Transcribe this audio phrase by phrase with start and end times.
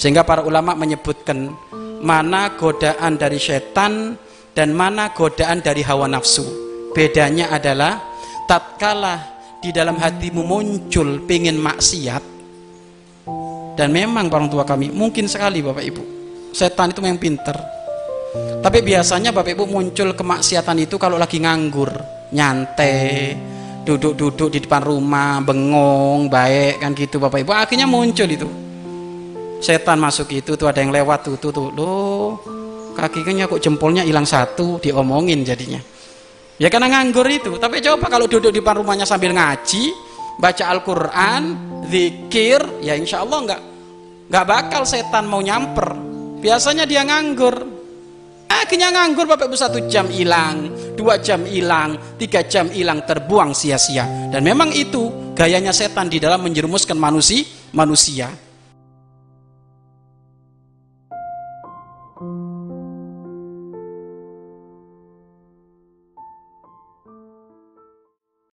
[0.00, 1.52] Sehingga para ulama menyebutkan
[2.00, 4.16] mana godaan dari setan
[4.56, 6.48] dan mana godaan dari hawa nafsu.
[6.96, 8.00] Bedanya adalah
[8.48, 9.20] tatkala
[9.60, 12.40] di dalam hatimu muncul pengen maksiat
[13.76, 16.02] dan memang orang tua kami mungkin sekali Bapak Ibu
[16.50, 17.56] setan itu memang pinter.
[18.60, 21.90] Tapi biasanya Bapak Ibu muncul kemaksiatan itu kalau lagi nganggur
[22.30, 23.34] nyantai
[23.82, 27.50] duduk-duduk di depan rumah bengong baik kan gitu Bapak Ibu.
[27.56, 28.48] Akhirnya muncul itu
[29.60, 31.68] setan masuk itu tuh ada yang lewat tuh tuh, tuh.
[31.76, 32.40] Loh
[32.96, 35.80] kakinya kok jempolnya hilang satu diomongin jadinya.
[36.60, 37.56] Ya karena nganggur itu.
[37.56, 39.92] Tapi coba kalau duduk di depan rumahnya sambil ngaji
[40.36, 41.42] baca Al-Quran
[41.88, 43.60] zikir ya insya Allah nggak
[44.28, 45.96] nggak bakal setan mau nyamper.
[46.40, 47.80] Biasanya dia nganggur.
[48.50, 50.68] Akhirnya nganggur Bapak Ibu satu jam hilang
[50.98, 54.28] dua jam hilang tiga jam hilang terbuang sia-sia.
[54.28, 58.28] Dan memang itu gayanya setan di dalam menjerumuskan manusia manusia
[62.20, 62.59] Thank you.